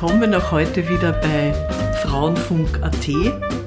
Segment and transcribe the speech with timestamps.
[0.00, 1.52] willkommen auch heute wieder bei
[2.04, 3.08] Frauenfunk.at,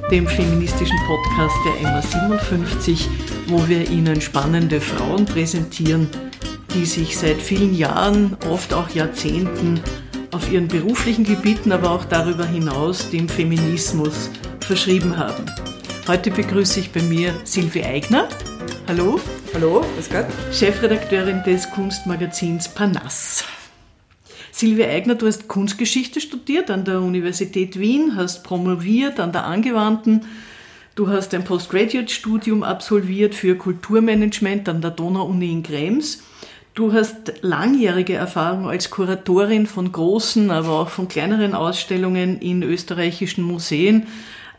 [0.10, 3.06] dem feministischen Podcast der MA57,
[3.48, 6.08] wo wir Ihnen spannende Frauen präsentieren,
[6.74, 9.82] die sich seit vielen Jahren, oft auch Jahrzehnten,
[10.32, 14.30] auf ihren beruflichen Gebieten, aber auch darüber hinaus dem Feminismus
[14.62, 15.46] verschrieben haben.
[16.08, 18.30] Heute begrüße ich bei mir Silvi Eigner.
[18.88, 19.20] Hallo.
[19.54, 20.28] Hallo, grüß Gott.
[20.54, 23.44] Chefredakteurin des Kunstmagazins Panas.
[24.52, 30.26] Silvia Eigner, du hast Kunstgeschichte studiert an der Universität Wien, hast promoviert an der Angewandten.
[30.96, 36.24] Du hast ein Postgraduate-Studium absolviert für Kulturmanagement an der Donau-Uni in Krems.
[36.74, 43.44] Du hast langjährige Erfahrung als Kuratorin von großen, aber auch von kleineren Ausstellungen in österreichischen
[43.44, 44.08] Museen,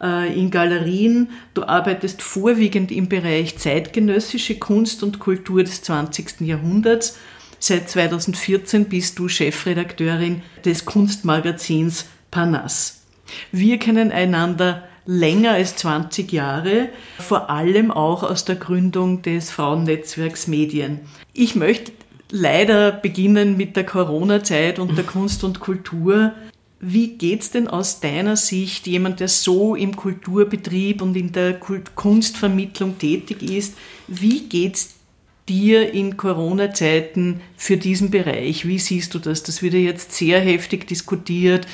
[0.02, 1.30] äh, in Galerien.
[1.54, 6.40] Du arbeitest vorwiegend im Bereich zeitgenössische Kunst und Kultur des 20.
[6.46, 7.18] Jahrhunderts
[7.65, 13.02] Seit 2014 bist du Chefredakteurin des Kunstmagazins Panas.
[13.52, 16.88] Wir kennen einander länger als 20 Jahre,
[17.21, 21.02] vor allem auch aus der Gründung des Frauennetzwerks Medien.
[21.35, 21.93] Ich möchte
[22.32, 26.32] leider beginnen mit der Corona-Zeit und der Kunst und Kultur.
[26.80, 32.99] Wie geht's denn aus deiner Sicht, jemand, der so im Kulturbetrieb und in der Kunstvermittlung
[32.99, 33.76] tätig ist,
[34.09, 34.97] wie geht's
[35.48, 38.66] dir in Corona-Zeiten für diesen Bereich?
[38.66, 39.43] Wie siehst du das?
[39.43, 41.66] Das wird ja jetzt sehr heftig diskutiert,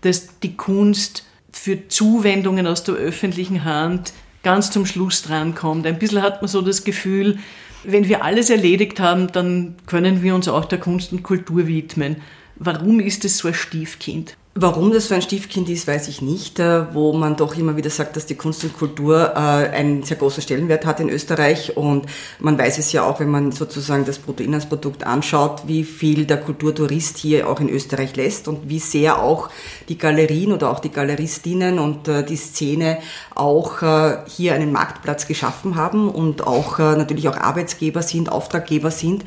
[0.00, 5.86] dass die Kunst für Zuwendungen aus der öffentlichen Hand ganz zum Schluss drankommt.
[5.86, 7.38] Ein bisschen hat man so das Gefühl,
[7.82, 12.16] wenn wir alles erledigt haben, dann können wir uns auch der Kunst und Kultur widmen.
[12.56, 14.36] Warum ist es so ein Stiefkind?
[14.58, 17.90] Warum das so ein Stiefkind ist, weiß ich nicht, äh, wo man doch immer wieder
[17.90, 22.06] sagt, dass die Kunst und Kultur äh, einen sehr großen Stellenwert hat in Österreich und
[22.38, 27.18] man weiß es ja auch, wenn man sozusagen das Bruttoinlandsprodukt anschaut, wie viel der Kulturtourist
[27.18, 29.50] hier auch in Österreich lässt und wie sehr auch
[29.90, 33.00] die Galerien oder auch die Galeristinnen und äh, die Szene
[33.34, 33.82] auch
[34.26, 39.26] hier einen Marktplatz geschaffen haben und auch natürlich auch Arbeitsgeber sind, Auftraggeber sind.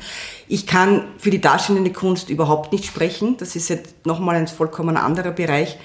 [0.52, 3.36] Ich kann für die darstellende Kunst überhaupt nicht sprechen.
[3.36, 5.78] Das ist jetzt nochmal ein vollkommen anderer Bereich.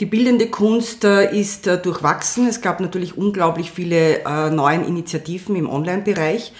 [0.00, 2.46] Die bildende Kunst äh, ist äh, durchwachsen.
[2.46, 6.52] Es gab natürlich unglaublich viele äh, neue Initiativen im Online-Bereich.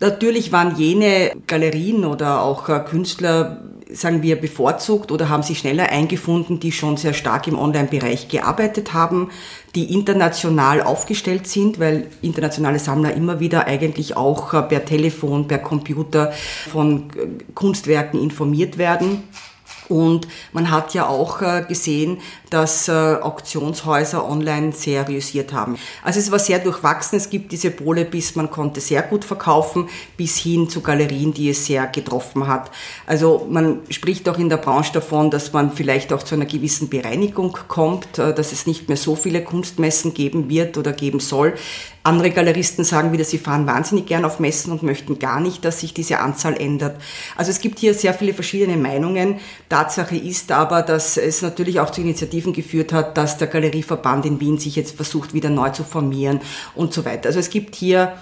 [0.00, 6.60] Natürlich waren jene Galerien oder auch Künstler sagen wir, bevorzugt oder haben sich schneller eingefunden,
[6.60, 9.30] die schon sehr stark im Online-Bereich gearbeitet haben,
[9.74, 15.58] die international aufgestellt sind, weil internationale Sammler immer wieder eigentlich auch äh, per Telefon, per
[15.58, 16.32] Computer
[16.70, 19.22] von äh, Kunstwerken informiert werden.
[19.88, 22.18] Und man hat ja auch äh, gesehen,
[22.50, 25.78] dass äh, Auktionshäuser online sehr reüssiert haben.
[26.02, 27.16] Also es war sehr durchwachsen.
[27.16, 31.50] Es gibt diese Pole bis man konnte sehr gut verkaufen, bis hin zu Galerien, die
[31.50, 32.70] es sehr getroffen hat.
[33.06, 36.88] Also man spricht auch in der Branche davon, dass man vielleicht auch zu einer gewissen
[36.88, 41.54] Bereinigung kommt, äh, dass es nicht mehr so viele Kunstmessen geben wird oder geben soll.
[42.02, 45.80] Andere Galeristen sagen wieder, sie fahren wahnsinnig gern auf Messen und möchten gar nicht, dass
[45.80, 47.00] sich diese Anzahl ändert.
[47.36, 49.40] Also es gibt hier sehr viele verschiedene Meinungen.
[49.68, 54.40] Tatsache ist aber, dass es natürlich auch zu Initiativen geführt hat, dass der Galerieverband in
[54.40, 56.40] Wien sich jetzt versucht, wieder neu zu formieren
[56.74, 57.28] und so weiter.
[57.28, 58.14] Also es gibt hier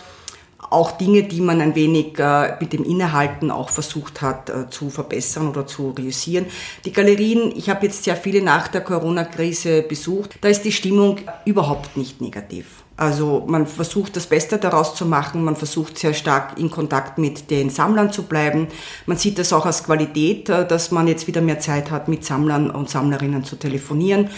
[0.71, 4.91] auch Dinge, die man ein wenig äh, mit dem Innehalten auch versucht hat äh, zu
[4.91, 6.47] verbessern oder zu reüssieren.
[6.85, 11.19] Die Galerien, ich habe jetzt sehr viele nach der Corona-Krise besucht, da ist die Stimmung
[11.45, 12.67] überhaupt nicht negativ.
[12.99, 17.51] Also man versucht das Beste daraus zu machen, man versucht sehr stark in Kontakt mit
[17.51, 18.69] den Sammlern zu bleiben.
[19.05, 22.25] Man sieht das auch als Qualität, äh, dass man jetzt wieder mehr Zeit hat, mit
[22.25, 24.31] Sammlern und Sammlerinnen zu telefonieren.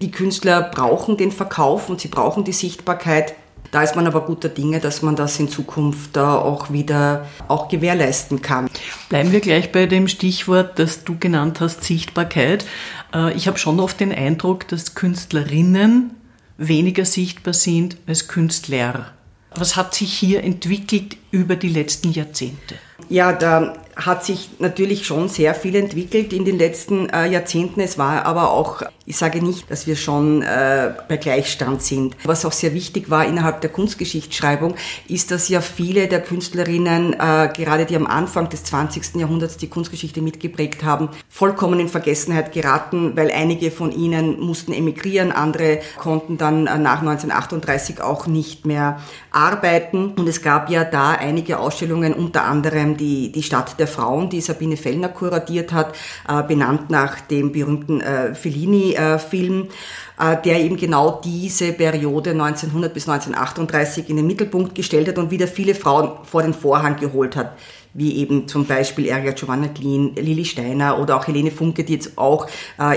[0.00, 3.34] Die Künstler brauchen den Verkauf und sie brauchen die Sichtbarkeit.
[3.72, 8.42] Da ist man aber guter Dinge, dass man das in Zukunft auch wieder auch gewährleisten
[8.42, 8.68] kann.
[9.08, 12.66] Bleiben wir gleich bei dem Stichwort, das du genannt hast, Sichtbarkeit.
[13.14, 16.10] Äh, ich habe schon oft den Eindruck, dass Künstlerinnen
[16.58, 19.06] weniger sichtbar sind als Künstler.
[19.54, 22.74] Was hat sich hier entwickelt über die letzten Jahrzehnte?
[23.08, 27.80] Ja, da hat sich natürlich schon sehr viel entwickelt in den letzten äh, Jahrzehnten.
[27.80, 32.16] Es war aber auch, ich sage nicht, dass wir schon äh, bei Gleichstand sind.
[32.24, 34.74] Was auch sehr wichtig war innerhalb der Kunstgeschichtsschreibung,
[35.08, 39.16] ist, dass ja viele der Künstlerinnen, äh, gerade die am Anfang des 20.
[39.16, 45.32] Jahrhunderts die Kunstgeschichte mitgeprägt haben, vollkommen in Vergessenheit geraten, weil einige von ihnen mussten emigrieren,
[45.32, 49.00] andere konnten dann äh, nach 1938 auch nicht mehr
[49.30, 50.12] arbeiten.
[50.16, 54.40] Und es gab ja da einige Ausstellungen, unter anderem die, die Stadt der Frauen, die
[54.40, 55.94] Sabine Fellner kuratiert hat,
[56.28, 59.68] äh, benannt nach dem berühmten äh, Fellini-Film.
[60.18, 65.30] äh, der eben genau diese Periode 1900 bis 1938 in den Mittelpunkt gestellt hat und
[65.30, 67.56] wieder viele Frauen vor den Vorhang geholt hat
[67.94, 72.16] wie eben zum Beispiel Erika Giovanna Glien, Lili Steiner oder auch Helene Funke, die jetzt
[72.16, 72.46] auch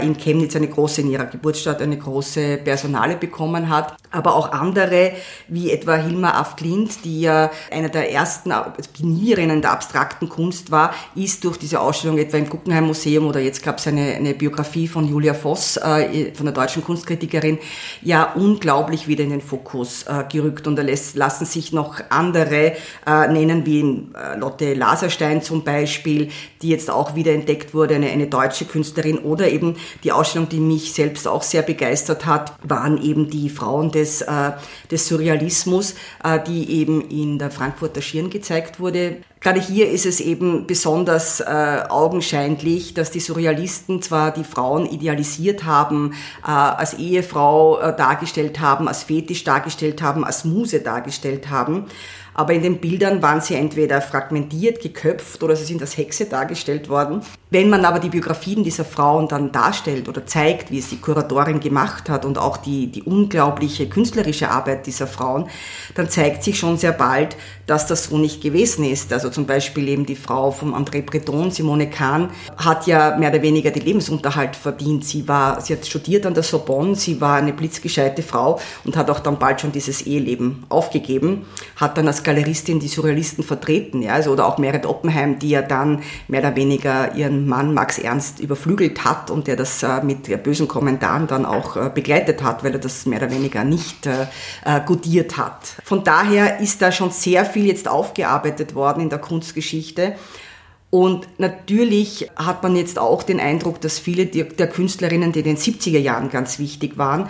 [0.02, 3.98] in Chemnitz eine große, in ihrer Geburtsstadt eine große Personale bekommen hat.
[4.12, 5.12] Aber auch andere,
[5.48, 8.54] wie etwa Hilma af Klint, die ja einer der ersten
[8.94, 13.64] Pionierinnen der abstrakten Kunst war, ist durch diese Ausstellung etwa im Guggenheim Museum oder jetzt
[13.64, 17.60] gab es eine, eine Biografie von Julia Voss, äh, von der deutschen Kunstkritikerin,
[18.02, 20.68] ja unglaublich wieder in den Fokus äh, gerückt.
[20.68, 22.74] Und da lässt, lassen sich noch andere
[23.06, 26.30] äh, nennen, wie äh, Lotte Laserstein zum Beispiel,
[26.62, 30.60] die jetzt auch wieder entdeckt wurde, eine, eine deutsche Künstlerin oder eben die Ausstellung, die
[30.60, 34.52] mich selbst auch sehr begeistert hat, waren eben die Frauen des, äh,
[34.92, 39.18] des Surrealismus, äh, die eben in der Frankfurter Schirn gezeigt wurde.
[39.42, 45.66] Gerade hier ist es eben besonders äh, augenscheinlich, dass die Surrealisten zwar die Frauen idealisiert
[45.66, 46.14] haben,
[46.44, 51.86] äh, als Ehefrau äh, dargestellt haben, als Fetisch dargestellt haben, als Muse dargestellt haben,
[52.38, 56.90] aber in den Bildern waren sie entweder fragmentiert, geköpft oder sie sind als Hexe dargestellt
[56.90, 57.22] worden.
[57.56, 61.62] Wenn man aber die Biografien dieser Frauen dann darstellt oder zeigt, wie es die Kuratorin
[61.62, 65.48] gemacht hat und auch die, die unglaubliche künstlerische Arbeit dieser Frauen,
[65.94, 69.14] dann zeigt sich schon sehr bald, dass das so nicht gewesen ist.
[69.14, 73.42] Also zum Beispiel eben die Frau von André Breton, Simone Kahn, hat ja mehr oder
[73.42, 75.06] weniger den Lebensunterhalt verdient.
[75.06, 79.10] Sie war, sie hat studiert an der Sorbonne, sie war eine blitzgescheite Frau und hat
[79.10, 81.46] auch dann bald schon dieses Eheleben aufgegeben,
[81.78, 85.62] hat dann als Galeristin die Surrealisten vertreten, ja, also oder auch Merit Oppenheim, die ja
[85.62, 90.44] dann mehr oder weniger ihren Mann Max Ernst überflügelt hat und der das äh, mit
[90.44, 94.28] bösen Kommentaren dann auch äh, begleitet hat, weil er das mehr oder weniger nicht äh,
[94.86, 95.76] gutiert hat.
[95.84, 100.16] Von daher ist da schon sehr viel jetzt aufgearbeitet worden in der Kunstgeschichte.
[100.90, 105.58] Und natürlich hat man jetzt auch den Eindruck, dass viele der Künstlerinnen, die in den
[105.58, 107.30] 70er Jahren ganz wichtig waren,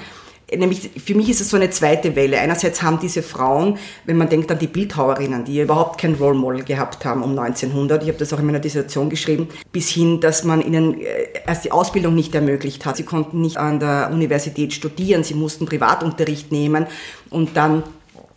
[0.54, 2.40] nämlich für mich ist es so eine zweite Welle.
[2.40, 6.64] Einerseits haben diese Frauen, wenn man denkt an die Bildhauerinnen, die überhaupt kein Role Model
[6.64, 10.44] gehabt haben um 1900, ich habe das auch in meiner Dissertation geschrieben, bis hin, dass
[10.44, 12.98] man ihnen äh, erst die Ausbildung nicht ermöglicht hat.
[12.98, 16.86] Sie konnten nicht an der Universität studieren, sie mussten Privatunterricht nehmen
[17.30, 17.84] und dann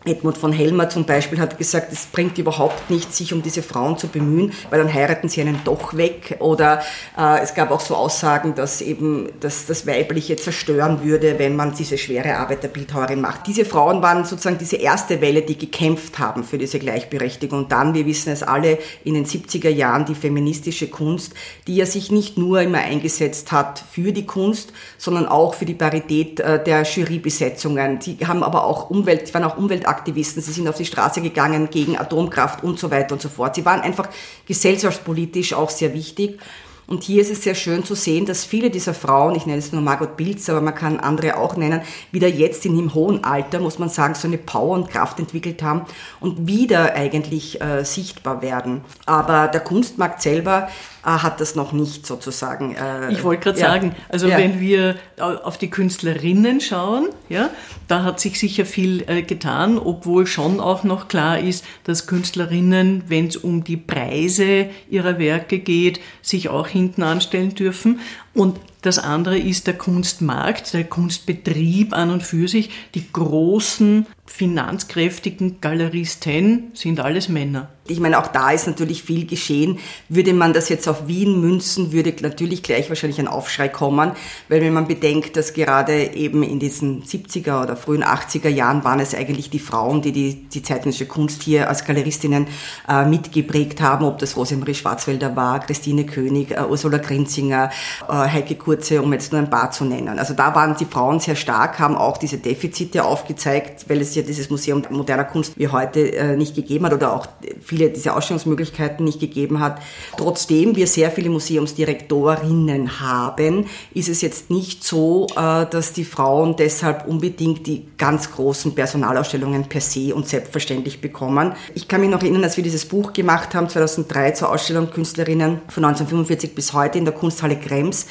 [0.09, 3.99] Edmund von Helmer zum Beispiel hat gesagt, es bringt überhaupt nichts, sich um diese Frauen
[3.99, 6.37] zu bemühen, weil dann heiraten sie einen doch weg.
[6.41, 6.83] Oder
[7.17, 11.75] äh, es gab auch so Aussagen, dass eben dass das Weibliche zerstören würde, wenn man
[11.75, 13.47] diese schwere Arbeit der Bildhauerin macht.
[13.47, 17.61] Diese Frauen waren sozusagen diese erste Welle, die gekämpft haben für diese Gleichberechtigung.
[17.61, 21.35] Und dann, wir wissen es alle, in den 70er Jahren die feministische Kunst,
[21.67, 25.75] die ja sich nicht nur immer eingesetzt hat für die Kunst, sondern auch für die
[25.75, 28.01] Parität äh, der Jurybesetzungen.
[28.01, 31.71] Sie haben aber auch Umwelt, waren auch Umwelt Umweltaktivisten, sie sind auf die Straße gegangen
[31.71, 33.55] gegen Atomkraft und so weiter und so fort.
[33.55, 34.09] Sie waren einfach
[34.47, 36.39] gesellschaftspolitisch auch sehr wichtig.
[36.87, 39.73] Und hier ist es sehr schön zu sehen, dass viele dieser Frauen, ich nenne es
[39.73, 43.61] nur Margot Bilz, aber man kann andere auch nennen, wieder jetzt in dem hohen Alter,
[43.61, 45.83] muss man sagen, so eine Power und Kraft entwickelt haben
[46.19, 48.81] und wieder eigentlich äh, sichtbar werden.
[49.05, 50.69] Aber der Kunstmarkt selber
[51.17, 52.75] hat das noch nicht sozusagen.
[52.75, 53.69] Äh, ich wollte gerade ja.
[53.69, 54.37] sagen, also ja.
[54.39, 57.51] wenn wir auf die Künstlerinnen schauen, ja,
[57.89, 63.05] da hat sich sicher viel äh, getan, obwohl schon auch noch klar ist, dass Künstlerinnen,
[63.09, 68.01] wenn es um die Preise ihrer Werke geht, sich auch hinten anstellen dürfen.
[68.35, 72.71] Und das andere ist der Kunstmarkt, der Kunstbetrieb an und für sich.
[72.95, 77.71] Die großen, finanzkräftigen Galeristen sind alles Männer.
[77.91, 79.79] Ich meine, auch da ist natürlich viel geschehen.
[80.11, 84.13] Würde man das jetzt auf Wien münzen, würde natürlich gleich wahrscheinlich ein Aufschrei kommen,
[84.49, 89.01] weil wenn man bedenkt, dass gerade eben in diesen 70er oder frühen 80er Jahren waren
[89.01, 92.47] es eigentlich die Frauen, die die, die zeitgenössische Kunst hier als Galeristinnen
[92.89, 97.71] äh, mitgeprägt haben, ob das Rosemarie Schwarzwälder war, Christine König, äh, Ursula Grinzinger,
[98.07, 100.19] äh, Heike Kurze, um jetzt nur ein paar zu nennen.
[100.19, 104.23] Also da waren die Frauen sehr stark, haben auch diese Defizite aufgezeigt, weil es ja
[104.23, 107.27] dieses Museum moderner Kunst wie heute äh, nicht gegeben hat oder auch
[107.61, 109.81] viele dieser Ausstellungsmöglichkeiten nicht gegeben hat.
[110.17, 116.57] Trotzdem wir sehr viele Museumsdirektorinnen haben, ist es jetzt nicht so, äh, dass die Frauen
[116.57, 121.53] deshalb unbedingt die ganz großen Personalausstellungen per se und selbstverständlich bekommen.
[121.75, 125.61] Ich kann mich noch erinnern, als wir dieses Buch gemacht haben, 2003 zur Ausstellung Künstlerinnen
[125.69, 128.07] von 1945 bis heute in der Kunsthalle Krems,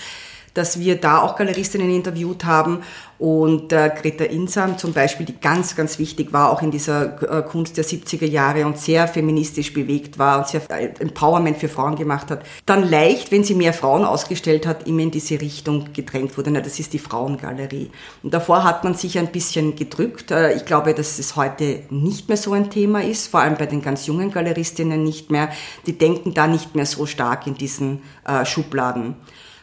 [0.58, 2.82] dass wir da auch Galeristinnen interviewt haben
[3.20, 7.42] und äh, Greta Insam zum Beispiel, die ganz, ganz wichtig war, auch in dieser äh,
[7.42, 11.96] Kunst der 70er Jahre und sehr feministisch bewegt war und sehr äh, Empowerment für Frauen
[11.96, 16.38] gemacht hat, dann leicht, wenn sie mehr Frauen ausgestellt hat, immer in diese Richtung gedrängt
[16.38, 16.52] wurde.
[16.52, 17.90] Na, das ist die Frauengalerie.
[18.22, 20.30] Und davor hat man sich ein bisschen gedrückt.
[20.30, 23.66] Äh, ich glaube, dass es heute nicht mehr so ein Thema ist, vor allem bei
[23.66, 25.50] den ganz jungen Galeristinnen nicht mehr.
[25.88, 29.16] Die denken da nicht mehr so stark in diesen äh, Schubladen.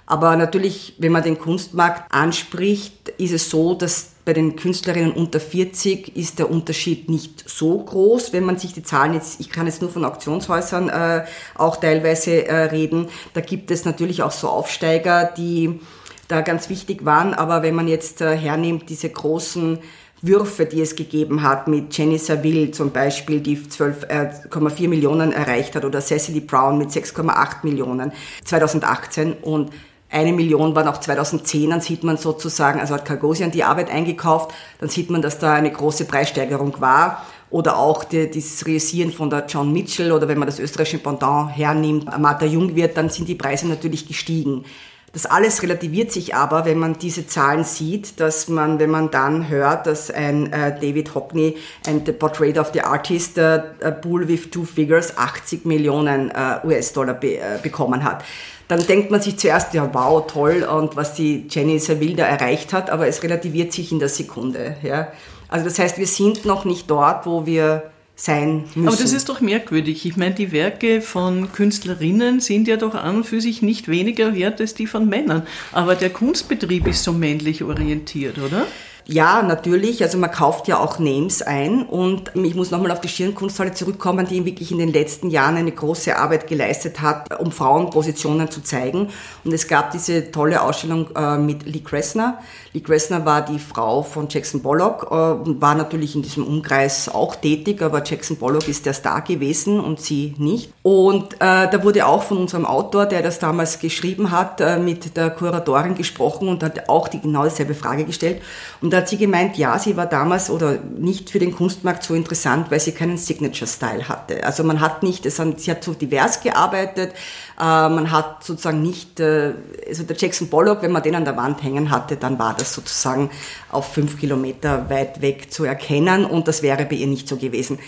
[0.07, 5.41] Aber natürlich, wenn man den Kunstmarkt anspricht, ist es so, dass bei den Künstlerinnen unter
[5.41, 8.33] 40 ist der Unterschied nicht so groß.
[8.33, 12.47] Wenn man sich die Zahlen jetzt, ich kann jetzt nur von Auktionshäusern äh, auch teilweise
[12.47, 15.81] äh, reden, da gibt es natürlich auch so Aufsteiger, die
[16.29, 17.35] da ganz wichtig waren.
[17.35, 19.79] Aber wenn man jetzt äh, hernimmt, diese großen
[20.23, 25.77] Würfe, die es gegeben hat, mit Jenny Saville zum Beispiel, die 12,4 äh, Millionen erreicht
[25.77, 28.13] hat, oder Cecily Brown mit 6,8 Millionen
[28.45, 29.71] 2018 und
[30.15, 34.55] eine Million waren auch 2010, dann sieht man sozusagen, also hat Cargosian die Arbeit eingekauft,
[34.79, 37.27] dann sieht man, dass da eine große Preissteigerung war.
[37.51, 41.57] Oder auch die, dieses Realisieren von der John Mitchell oder wenn man das österreichische Pendant
[41.57, 44.65] hernimmt, Martha Jung wird, dann sind die Preise natürlich gestiegen.
[45.13, 49.49] Das alles relativiert sich aber, wenn man diese Zahlen sieht, dass man, wenn man dann
[49.49, 51.57] hört, dass ein äh, David Hockney
[51.87, 53.63] ein The Portrait of the Artist äh,
[54.03, 58.25] Bull with Two Figures 80 Millionen äh, US-Dollar be äh, bekommen hat
[58.69, 62.73] dann denkt man sich zuerst, ja wow, toll und was die Jenny Saville da erreicht
[62.73, 64.77] hat, aber es relativiert sich in der Sekunde.
[64.83, 65.09] Ja.
[65.49, 68.89] Also das heißt, wir sind noch nicht dort, wo wir sein müssen.
[68.89, 70.07] Aber das ist doch merkwürdig.
[70.07, 74.35] Ich meine, die Werke von Künstlerinnen sind ja doch an und für sich nicht weniger
[74.35, 75.47] wert als die von Männern.
[75.73, 78.67] Aber der Kunstbetrieb ist so männlich orientiert, oder?
[79.07, 80.03] Ja, natürlich.
[80.03, 84.27] Also man kauft ja auch Names ein und ich muss nochmal auf die Schirnkunsthalle zurückkommen,
[84.27, 89.11] die wirklich in den letzten Jahren eine große Arbeit geleistet hat, um Frauenpositionen zu zeigen.
[89.45, 92.39] Und es gab diese tolle Ausstellung äh, mit Lee Kressner.
[92.73, 97.11] Lee Kressner war die Frau von Jackson Pollock äh, und war natürlich in diesem Umkreis
[97.11, 100.73] auch tätig, aber Jackson Pollock ist der Star gewesen und sie nicht.
[100.83, 105.15] Und äh, da wurde auch von unserem Autor, der das damals geschrieben hat, äh, mit
[105.15, 108.41] der Kuratorin gesprochen und hat auch die genau dieselbe Frage gestellt.
[108.81, 112.15] Und da hat sie gemeint, ja, sie war damals oder nicht für den Kunstmarkt so
[112.15, 114.45] interessant, weil sie keinen Signature-Style hatte.
[114.45, 117.11] Also man hat nicht, es hat, sie hat so divers gearbeitet,
[117.59, 119.55] äh, man hat sozusagen nicht, äh,
[119.89, 122.73] also der Jackson Pollock, wenn man den an der Wand hängen hatte, dann war das
[122.73, 123.31] sozusagen
[123.69, 127.81] auf fünf Kilometer weit weg zu erkennen und das wäre bei ihr nicht so gewesen.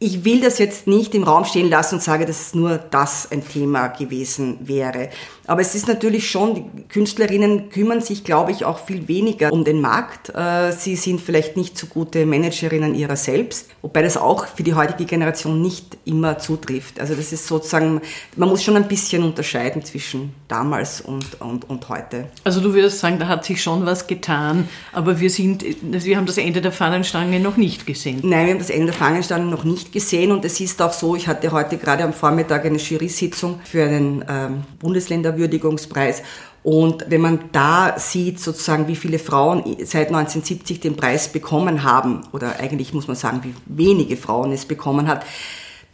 [0.00, 3.32] Ich will das jetzt nicht im Raum stehen lassen und sage, dass es nur das
[3.32, 5.08] ein Thema gewesen wäre.
[5.48, 9.64] Aber es ist natürlich schon, die Künstlerinnen kümmern sich, glaube ich, auch viel weniger um
[9.64, 10.28] den Markt.
[10.28, 14.74] Äh, sie sind vielleicht nicht so gute Managerinnen ihrer selbst, wobei das auch für die
[14.74, 17.00] heutige Generation nicht immer zutrifft.
[17.00, 18.02] Also das ist sozusagen,
[18.36, 22.26] man muss schon ein bisschen unterscheiden zwischen damals und, und, und heute.
[22.44, 26.26] Also du würdest sagen, da hat sich schon was getan, aber wir sind, wir haben
[26.26, 28.20] das Ende der Fahnenstange noch nicht gesehen.
[28.22, 31.16] Nein, wir haben das Ende der Fahnenstange noch nicht gesehen und es ist auch so,
[31.16, 36.22] ich hatte heute gerade am Vormittag eine Jury-Sitzung für einen ähm, Bundesländer Würdigungspreis.
[36.62, 42.22] Und wenn man da sieht, sozusagen, wie viele Frauen seit 1970 den Preis bekommen haben,
[42.32, 45.24] oder eigentlich muss man sagen, wie wenige Frauen es bekommen hat,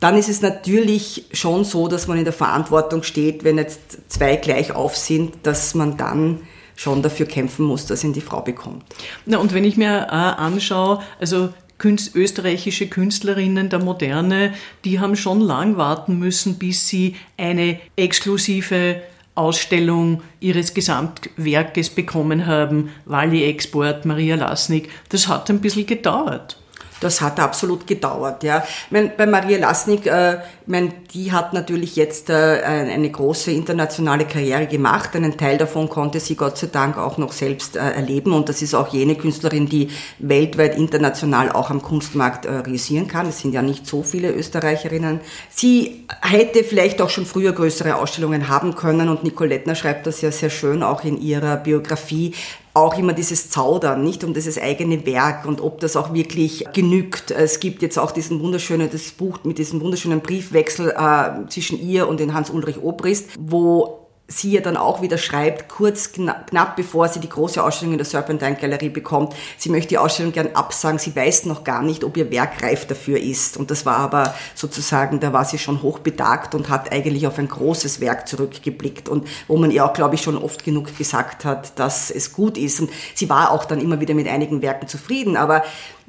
[0.01, 4.37] dann ist es natürlich schon so, dass man in der Verantwortung steht, wenn jetzt zwei
[4.37, 6.41] gleich auf sind, dass man dann
[6.77, 8.85] schon dafür kämpfen muss, dass ihn die Frau bekommt.
[9.27, 11.51] Na, und wenn ich mir äh, anschaue, also
[11.85, 14.55] Künst, österreichische Künstlerinnen der Moderne,
[14.87, 19.03] die haben schon lang warten müssen, bis sie eine exklusive
[19.35, 24.89] Ausstellung ihres Gesamtwerkes bekommen haben, Wally Export, Maria Lasnik.
[25.11, 26.57] Das hat ein bisschen gedauert.
[27.05, 28.65] Das hat absolut gedauert, ja.
[28.89, 34.67] Mein, bei Maria Lasnik, äh, mein, die hat natürlich jetzt äh, eine große internationale Karriere
[34.67, 35.15] gemacht.
[35.15, 38.33] Einen Teil davon konnte sie Gott sei Dank auch noch selbst äh, erleben.
[38.33, 43.29] Und das ist auch jene Künstlerin, die weltweit international auch am Kunstmarkt äh, realisieren kann.
[43.29, 45.21] Es sind ja nicht so viele Österreicherinnen.
[45.51, 49.11] Sie hätte vielleicht auch schon früher größere Ausstellungen haben können.
[49.11, 52.33] Und Nicolettner schreibt das ja sehr schön auch in ihrer Biografie,
[52.75, 57.31] auch immer dieses Zaudern, nicht um dieses eigene Werk und ob das auch wirklich genügt.
[57.31, 62.09] Es gibt jetzt auch diesen wunderschönen, das Buch mit diesem wunderschönen Briefwechsel äh, zwischen ihr
[62.09, 67.21] und den Hans-Ulrich Obrist, wo sie ja dann auch wieder schreibt, kurz knapp bevor sie
[67.21, 71.15] die große Ausstellung in der Serpentine Galerie bekommt, sie möchte die Ausstellung gern absagen, sie
[71.15, 73.59] weiß noch gar nicht, ob ihr Werk reif dafür ist.
[73.59, 77.49] Und das war aber sozusagen, da war sie schon hochbetagt und hat eigentlich auf ein
[77.49, 81.79] großes Werk zurückgeblickt und wo man ihr auch, glaube ich, schon oft genug gesagt hat,
[81.79, 82.81] dass es gut ist.
[82.81, 85.63] Und sie war auch dann immer wieder mit einigen Werken zufrieden, aber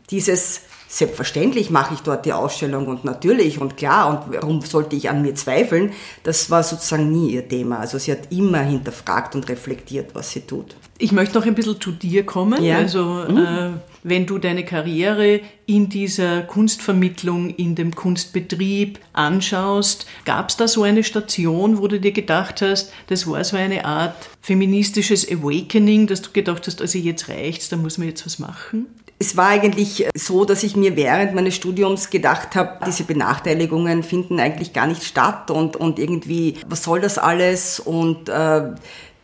[0.10, 0.62] dieses
[0.96, 5.24] Selbstverständlich mache ich dort die Ausstellung und natürlich und klar und warum sollte ich an
[5.24, 5.92] mir zweifeln?
[6.24, 7.80] Das war sozusagen nie ihr Thema.
[7.80, 10.78] Also sie hat immer hinterfragt und reflektiert, was sie tut.
[10.98, 12.64] Ich möchte noch ein bisschen zu dir kommen.
[12.64, 12.78] Ja.
[12.78, 13.38] Also mhm.
[13.38, 13.70] äh,
[14.04, 20.84] wenn du deine Karriere in dieser Kunstvermittlung, in dem Kunstbetrieb anschaust, gab es da so
[20.84, 26.22] eine Station, wo du dir gedacht hast, das war so eine Art feministisches Awakening, dass
[26.22, 28.86] du gedacht hast, also jetzt reicht's, da muss man jetzt was machen?
[29.18, 34.42] Es war eigentlich so, dass ich mir während meines Studiums gedacht habe, diese Benachteiligungen finden
[34.42, 37.80] eigentlich gar nicht statt und, und irgendwie, was soll das alles?
[37.80, 38.74] Und äh,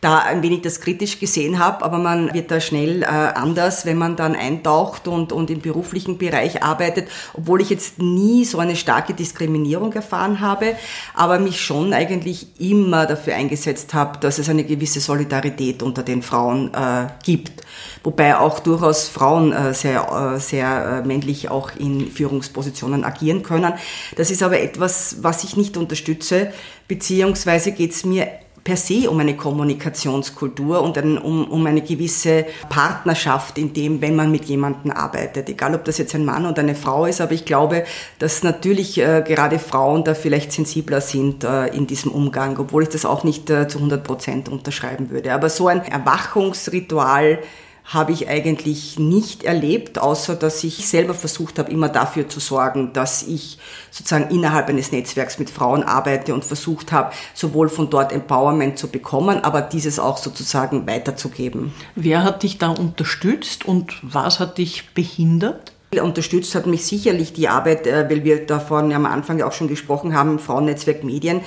[0.02, 3.96] da ein wenig das kritisch gesehen habe, aber man wird da schnell äh, anders, wenn
[3.96, 8.74] man dann eintaucht und, und im beruflichen Bereich arbeitet, obwohl ich jetzt nie so eine
[8.74, 10.74] starke Diskriminierung erfahren habe,
[11.14, 16.22] aber mich schon eigentlich immer dafür eingesetzt habe, dass es eine gewisse Solidarität unter den
[16.22, 17.62] Frauen äh, gibt.
[18.04, 23.74] Wobei auch durchaus Frauen äh, sehr, äh, sehr äh, männlich auch in Führungspositionen agieren können.
[24.16, 26.52] Das ist aber etwas, was ich nicht unterstütze,
[26.88, 28.28] beziehungsweise geht es mir
[28.64, 34.14] per se um eine Kommunikationskultur und ein, um, um eine gewisse Partnerschaft in dem, wenn
[34.14, 35.48] man mit jemandem arbeitet.
[35.48, 37.84] Egal, ob das jetzt ein Mann oder eine Frau ist, aber ich glaube,
[38.18, 42.88] dass natürlich äh, gerade Frauen da vielleicht sensibler sind äh, in diesem Umgang, obwohl ich
[42.88, 45.32] das auch nicht äh, zu 100 Prozent unterschreiben würde.
[45.32, 47.40] Aber so ein Erwachungsritual,
[47.84, 52.92] habe ich eigentlich nicht erlebt, außer dass ich selber versucht habe, immer dafür zu sorgen,
[52.92, 53.58] dass ich
[53.90, 58.88] sozusagen innerhalb eines Netzwerks mit Frauen arbeite und versucht habe, sowohl von dort Empowerment zu
[58.88, 61.74] bekommen, aber dieses auch sozusagen weiterzugeben.
[61.94, 65.72] Wer hat dich da unterstützt und was hat dich behindert?
[66.00, 70.14] Unterstützt hat mich sicherlich die Arbeit, äh, weil wir davon am Anfang auch schon gesprochen
[70.14, 71.42] haben, im Frauennetzwerk Medien,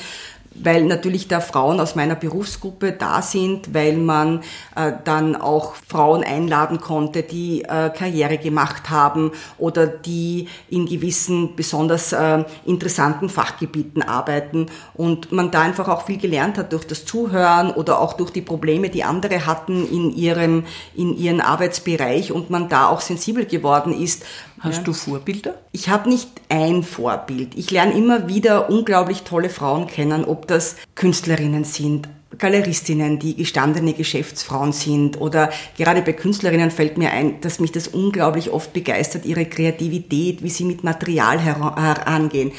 [0.55, 4.41] weil natürlich da Frauen aus meiner Berufsgruppe da sind, weil man
[4.75, 11.55] äh, dann auch Frauen einladen konnte, die äh, Karriere gemacht haben oder die in gewissen
[11.55, 17.05] besonders äh, interessanten Fachgebieten arbeiten und man da einfach auch viel gelernt hat durch das
[17.05, 20.63] Zuhören oder auch durch die Probleme, die andere hatten in ihrem
[20.95, 24.23] in ihren Arbeitsbereich und man da auch sensibel geworden ist,
[24.65, 24.83] Hast ja.
[24.83, 25.53] du Vorbilder?
[25.71, 27.55] Ich habe nicht ein Vorbild.
[27.55, 33.93] Ich lerne immer wieder unglaublich tolle Frauen kennen, ob das Künstlerinnen sind, Galeristinnen, die gestandene
[33.93, 39.25] Geschäftsfrauen sind oder gerade bei Künstlerinnen fällt mir ein, dass mich das unglaublich oft begeistert,
[39.25, 42.51] ihre Kreativität, wie sie mit Material herangehen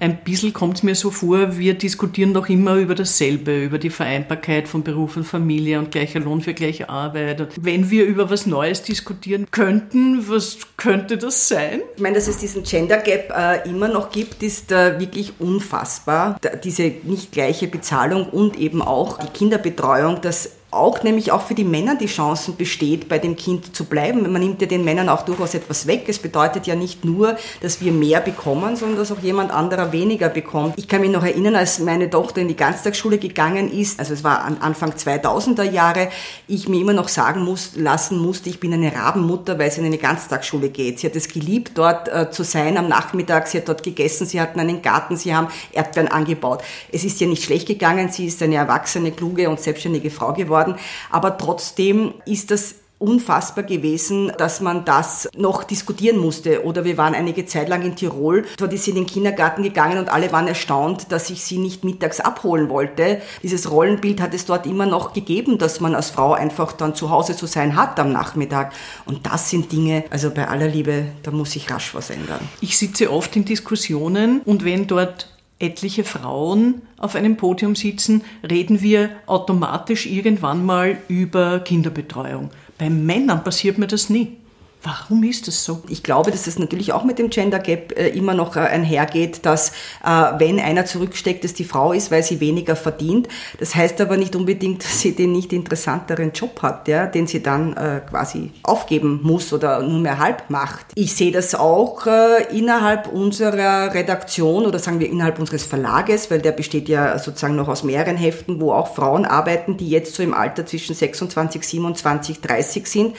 [0.00, 3.90] ein bisschen kommt es mir so vor, wir diskutieren doch immer über dasselbe, über die
[3.90, 7.48] Vereinbarkeit von Beruf und Familie und gleicher Lohn für gleiche Arbeit.
[7.60, 11.82] Wenn wir über was Neues diskutieren könnten, was könnte das sein?
[11.96, 16.38] Ich meine, dass es diesen Gender Gap äh, immer noch gibt, ist äh, wirklich unfassbar.
[16.40, 21.54] Da, diese nicht gleiche Bezahlung und eben auch die Kinderbetreuung, das auch nämlich auch für
[21.54, 24.30] die Männer die Chancen besteht, bei dem Kind zu bleiben.
[24.30, 26.04] Man nimmt ja den Männern auch durchaus etwas weg.
[26.06, 30.28] Es bedeutet ja nicht nur, dass wir mehr bekommen, sondern dass auch jemand anderer weniger
[30.28, 30.74] bekommt.
[30.76, 34.22] Ich kann mich noch erinnern, als meine Tochter in die Ganztagsschule gegangen ist, also es
[34.22, 36.08] war Anfang 2000er Jahre,
[36.46, 39.86] ich mir immer noch sagen muss, lassen musste, ich bin eine Rabenmutter, weil sie in
[39.86, 41.00] eine Ganztagsschule geht.
[41.00, 43.48] Sie hat es geliebt, dort äh, zu sein am Nachmittag.
[43.48, 46.62] Sie hat dort gegessen, sie hatten einen Garten, sie haben Erdbeeren angebaut.
[46.92, 48.10] Es ist ihr nicht schlecht gegangen.
[48.10, 50.80] Sie ist eine erwachsene, kluge und selbstständige Frau geworden geworden.
[51.10, 56.66] Aber trotzdem ist das unfassbar gewesen, dass man das noch diskutieren musste.
[56.66, 59.96] Oder wir waren einige Zeit lang in Tirol, dort ist sie in den Kindergarten gegangen
[59.96, 63.22] und alle waren erstaunt, dass ich sie nicht mittags abholen wollte.
[63.42, 67.08] Dieses Rollenbild hat es dort immer noch gegeben, dass man als Frau einfach dann zu
[67.08, 68.74] Hause zu sein hat am Nachmittag.
[69.06, 72.46] Und das sind Dinge, also bei aller Liebe, da muss sich rasch was ändern.
[72.60, 75.29] Ich sitze oft in Diskussionen und wenn dort
[75.60, 82.50] etliche Frauen auf einem Podium sitzen, reden wir automatisch irgendwann mal über Kinderbetreuung.
[82.78, 84.38] Bei Männern passiert mir das nie.
[84.82, 85.82] Warum ist das so?
[85.88, 89.44] Ich glaube, dass das natürlich auch mit dem Gender Gap äh, immer noch äh, einhergeht,
[89.44, 93.28] dass äh, wenn einer zurücksteckt, es die Frau ist, weil sie weniger verdient.
[93.58, 97.42] Das heißt aber nicht unbedingt, dass sie den nicht interessanteren Job hat, ja, den sie
[97.42, 97.74] dann
[98.08, 100.86] quasi aufgeben muss oder nur mehr halb macht.
[100.94, 102.06] Ich sehe das auch
[102.52, 107.68] innerhalb unserer Redaktion oder sagen wir innerhalb unseres Verlages, weil der besteht ja sozusagen noch
[107.68, 112.40] aus mehreren Heften, wo auch Frauen arbeiten, die jetzt so im Alter zwischen 26, 27,
[112.40, 113.16] 30 sind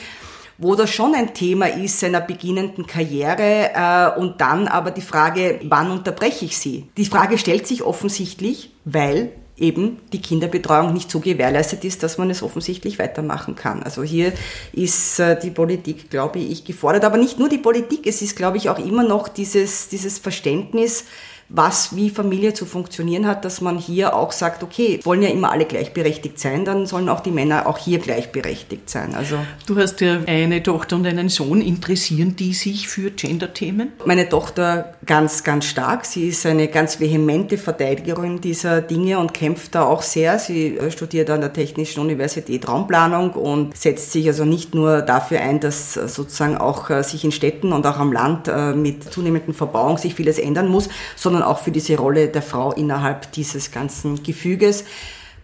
[0.62, 5.60] wo das schon ein Thema ist seiner beginnenden Karriere äh, und dann aber die Frage,
[5.64, 6.88] wann unterbreche ich sie?
[6.98, 12.30] Die Frage stellt sich offensichtlich, weil eben die Kinderbetreuung nicht so gewährleistet ist, dass man
[12.30, 13.82] es offensichtlich weitermachen kann.
[13.84, 14.34] Also hier
[14.72, 17.06] ist äh, die Politik, glaube ich, gefordert.
[17.06, 21.06] Aber nicht nur die Politik, es ist, glaube ich, auch immer noch dieses, dieses Verständnis,
[21.54, 25.52] was wie Familie zu funktionieren hat, dass man hier auch sagt, okay, wollen ja immer
[25.52, 29.16] alle gleichberechtigt sein, dann sollen auch die Männer auch hier gleichberechtigt sein.
[29.16, 31.62] Also du hast ja eine Tochter und einen Sohn.
[31.62, 33.92] Interessieren die sich für Gender-Themen?
[34.06, 36.06] Meine Tochter ganz, ganz stark.
[36.06, 40.40] Sie ist eine ganz vehemente Verteidigerin dieser Dinge und kämpft da auch sehr.
[40.40, 45.42] Sie äh, studiert an der Technischen Universität Raumplanung und setzt sich also nicht nur dafür
[45.42, 49.54] ein, dass äh, sozusagen auch äh, sich in Städten und auch am Land mit zunehmenden
[49.54, 53.72] Verbauung sich vieles ändern muss, sondern sondern auch für diese Rolle der Frau innerhalb dieses
[53.72, 54.86] ganzen Gefüges.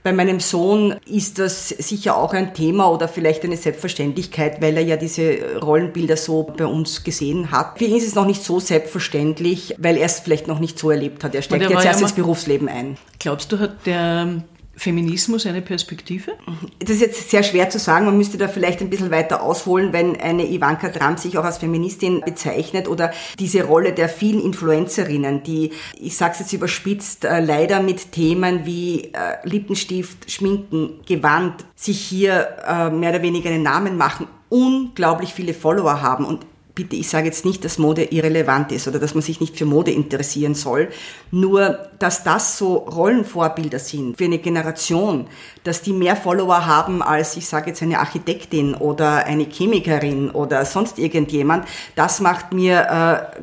[0.04, 4.84] Bei meinem Sohn ist das sicher auch ein Thema oder vielleicht eine Selbstverständlichkeit, weil er
[4.84, 7.78] ja diese Rollenbilder so bei uns gesehen hat.
[7.78, 10.92] Für ihn ist es noch nicht so selbstverständlich, weil er es vielleicht noch nicht so
[10.92, 11.36] erlebt hat.
[11.36, 12.98] Er steckt jetzt erst ja ins Berufsleben ein.
[13.20, 14.44] Glaubst du, hat der
[14.78, 16.34] Feminismus eine Perspektive?
[16.80, 18.06] Das ist jetzt sehr schwer zu sagen.
[18.06, 21.58] Man müsste da vielleicht ein bisschen weiter ausholen, wenn eine Ivanka Trump sich auch als
[21.58, 27.40] Feministin bezeichnet oder diese Rolle der vielen Influencerinnen, die, ich sage es jetzt überspitzt, äh,
[27.40, 33.63] leider mit Themen wie äh, Lippenstift, Schminken, Gewand sich hier äh, mehr oder weniger einen
[33.63, 36.46] Namen machen, unglaublich viele Follower haben und
[36.78, 39.66] bitte, ich sage jetzt nicht, dass Mode irrelevant ist oder dass man sich nicht für
[39.66, 40.90] Mode interessieren soll,
[41.32, 45.26] nur dass das so Rollenvorbilder sind für eine Generation,
[45.63, 50.63] dass die mehr Follower haben als, ich sage jetzt, eine Architektin oder eine Chemikerin oder
[50.66, 53.42] sonst irgendjemand, das macht mir äh,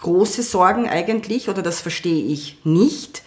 [0.00, 3.22] große Sorgen eigentlich oder das verstehe ich nicht.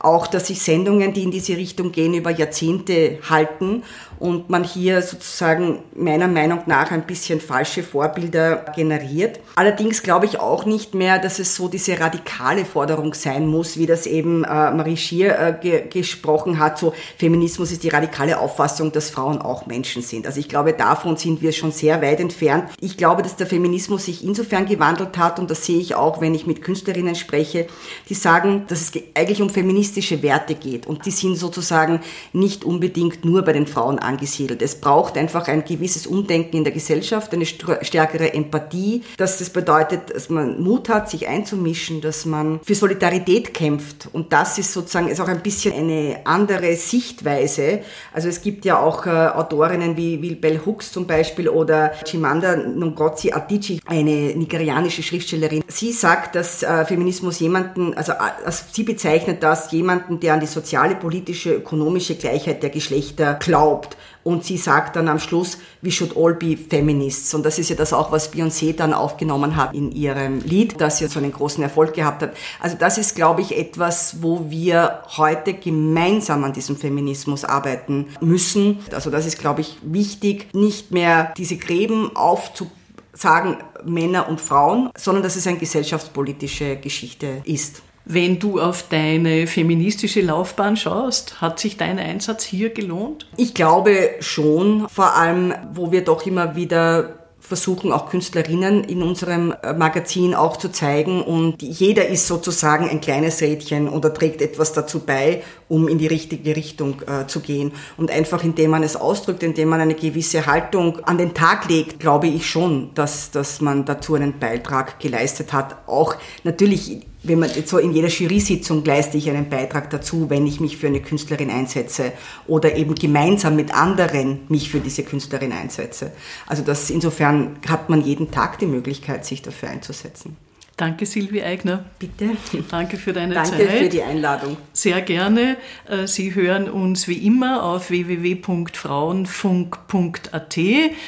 [0.00, 3.82] Auch, dass sich Sendungen, die in diese Richtung gehen, über Jahrzehnte halten
[4.18, 9.40] und man hier sozusagen meiner Meinung nach ein bisschen falsche Vorbilder generiert.
[9.54, 13.86] Allerdings glaube ich auch nicht mehr, dass es so diese radikale Forderung sein muss, wie
[13.86, 16.78] das eben äh, Marie Schier äh, ge gesprochen hat.
[16.78, 20.26] So Feminismus ist die radikale Auffassung, dass Frauen auch Menschen sind.
[20.26, 22.70] Also ich glaube, davon sind wir schon sehr weit entfernt.
[22.80, 26.34] Ich glaube, dass der Feminismus sich insofern gewandelt hat und das sehe ich auch, wenn
[26.34, 27.66] ich mit Künstlerinnen spreche,
[28.08, 29.50] die sagen, dass es eigentlich um
[29.88, 32.00] feministische Werte geht und die sind sozusagen
[32.32, 34.60] nicht unbedingt nur bei den Frauen angesiedelt.
[34.62, 40.14] Es braucht einfach ein gewisses Umdenken in der Gesellschaft, eine stärkere Empathie, dass das bedeutet,
[40.14, 44.08] dass man Mut hat, sich einzumischen, dass man für Solidarität kämpft.
[44.12, 47.80] Und das ist sozusagen ist auch ein bisschen eine andere Sichtweise.
[48.12, 52.56] Also es gibt ja auch äh, Autorinnen wie, wie Bell Hooks zum Beispiel oder Chimanda
[52.56, 55.62] Ngozi Adichie, eine nigerianische Schriftstellerin.
[55.68, 60.46] Sie sagt, dass äh, Feminismus jemanden, also, also sie bezeichnet das jemanden, der an die
[60.46, 63.96] soziale, politische, ökonomische Gleichheit der Geschlechter glaubt.
[64.24, 67.32] Und sie sagt dann am Schluss, we should all be feminists.
[67.32, 71.00] Und das ist ja das auch, was Beyoncé dann aufgenommen hat in ihrem Lied, das
[71.00, 72.36] ja so einen großen Erfolg gehabt hat.
[72.60, 78.80] Also das ist, glaube ich, etwas, wo wir heute gemeinsam an diesem Feminismus arbeiten müssen.
[78.92, 85.22] Also das ist, glaube ich, wichtig, nicht mehr diese Gräben aufzusagen, Männer und Frauen, sondern
[85.22, 87.82] dass es eine gesellschaftspolitische Geschichte ist.
[88.10, 93.26] Wenn du auf deine feministische Laufbahn schaust, hat sich dein Einsatz hier gelohnt?
[93.36, 97.18] Ich glaube schon, vor allem, wo wir doch immer wieder
[97.48, 103.00] versuchen auch Künstlerinnen in unserem äh, Magazin auch zu zeigen und jeder ist sozusagen ein
[103.00, 107.72] kleines Rädchen oder trägt etwas dazu bei, um in die richtige Richtung äh, zu gehen.
[107.96, 112.00] Und einfach indem man es ausdrückt, indem man eine gewisse Haltung an den Tag legt,
[112.00, 115.76] glaube ich schon, dass, dass man dazu einen Beitrag geleistet hat.
[115.86, 120.60] Auch natürlich wenn man so in jeder Jury-Sitzung leiste ich einen Beitrag dazu, wenn ich
[120.60, 122.12] mich für eine Künstlerin einsetze
[122.46, 126.12] oder eben gemeinsam mit anderen mich für diese Künstlerin einsetze.
[126.46, 130.36] Also das insofern hat man jeden Tag die Möglichkeit, sich dafür einzusetzen.
[130.78, 131.84] Danke, Silvi Eigner.
[131.98, 132.36] Bitte.
[132.70, 133.60] Danke für deine Danke Zeit.
[133.62, 134.56] Danke für die Einladung.
[134.72, 135.56] Sehr gerne.
[135.88, 140.58] Äh, Sie hören uns wie immer auf www.frauenfunk.at.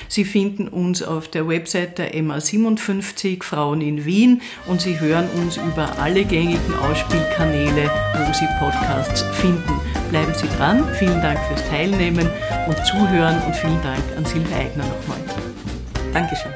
[0.09, 5.57] Sie finden uns auf der Website der MA57 Frauen in Wien und Sie hören uns
[5.57, 9.81] über alle gängigen Ausspielkanäle, wo Sie Podcasts finden.
[10.11, 10.85] Bleiben Sie dran.
[10.99, 12.29] Vielen Dank fürs Teilnehmen
[12.67, 15.21] und Zuhören und vielen Dank an Silvi Eigner nochmal.
[16.13, 16.51] Dankeschön.